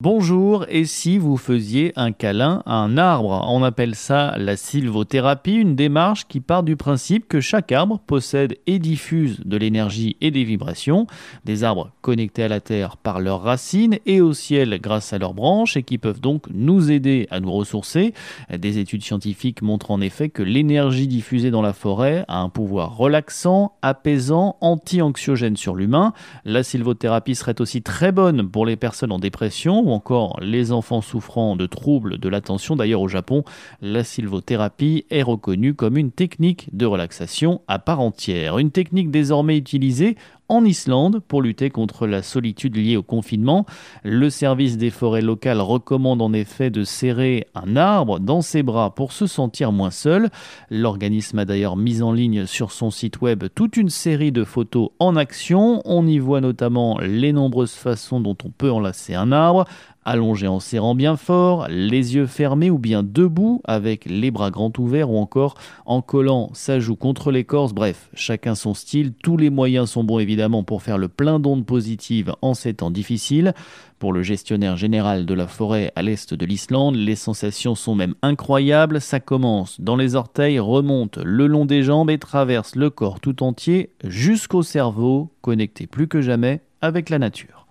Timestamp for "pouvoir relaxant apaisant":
22.50-24.58